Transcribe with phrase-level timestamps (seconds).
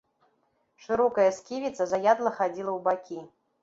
[0.85, 3.19] Шырокая сківіца заядла хадзіла ў бакі.